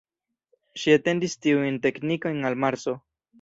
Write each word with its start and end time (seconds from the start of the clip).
Ŝi 0.83 0.93
etendis 0.93 1.35
tiujn 1.47 1.77
teknikojn 1.85 2.51
al 2.51 2.59
Marso. 2.65 2.97